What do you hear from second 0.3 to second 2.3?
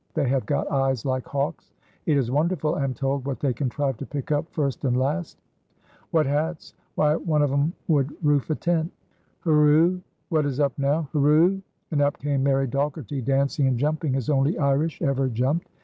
got eyes like hawks. It